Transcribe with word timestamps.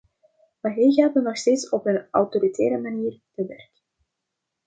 Maar 0.61 0.73
hij 0.73 0.91
gaat 0.91 1.13
nog 1.13 1.37
steeds 1.37 1.69
op 1.69 1.85
een 1.85 2.05
autoritaire 2.11 2.77
manier 2.81 3.19
te 3.35 3.45
werk. 3.45 3.71